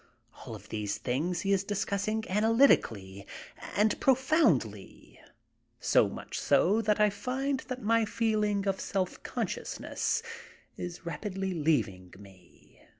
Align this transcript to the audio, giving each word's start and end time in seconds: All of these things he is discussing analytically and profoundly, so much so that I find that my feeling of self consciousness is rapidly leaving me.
All 0.33 0.55
of 0.55 0.69
these 0.69 0.97
things 0.97 1.41
he 1.41 1.53
is 1.53 1.63
discussing 1.63 2.25
analytically 2.27 3.27
and 3.75 3.99
profoundly, 3.99 5.21
so 5.79 6.09
much 6.09 6.39
so 6.39 6.81
that 6.81 6.99
I 6.99 7.11
find 7.11 7.59
that 7.67 7.83
my 7.83 8.05
feeling 8.05 8.65
of 8.67 8.79
self 8.81 9.21
consciousness 9.21 10.23
is 10.75 11.05
rapidly 11.05 11.53
leaving 11.53 12.15
me. 12.17 12.81